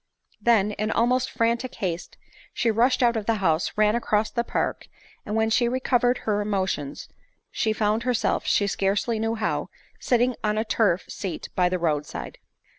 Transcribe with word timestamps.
Then, 0.41 0.71
in 0.71 0.89
almost 0.89 1.29
frantic 1.29 1.75
haste, 1.75 2.17
she 2.55 2.71
rushed 2.71 3.03
out 3.03 3.15
of 3.15 3.27
the 3.27 3.35
house, 3.35 3.73
ran 3.75 3.93
across 3.93 4.31
the 4.31 4.43
park, 4.43 4.87
and 5.27 5.35
when 5.35 5.51
she 5.51 5.69
recov 5.69 5.99
ered 6.01 6.17
her 6.25 6.41
emotion 6.41 6.95
she 7.51 7.71
found 7.71 8.01
herself, 8.01 8.47
she 8.47 8.65
scarcely 8.65 9.19
knew 9.19 9.35
how, 9.35 9.69
sitting 9.99 10.35
on 10.43 10.57
a 10.57 10.65
turf 10.65 11.05
seat 11.07 11.49
by 11.55 11.69
the 11.69 11.77
road 11.77 12.07
side. 12.07 12.39